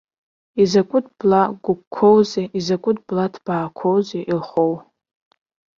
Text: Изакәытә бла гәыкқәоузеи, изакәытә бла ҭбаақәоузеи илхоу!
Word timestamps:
Изакәытә 0.61 1.09
бла 1.19 1.41
гәыкқәоузеи, 1.63 2.47
изакәытә 2.59 3.01
бла 3.07 3.25
ҭбаақәоузеи 3.33 4.27
илхоу! 4.31 4.73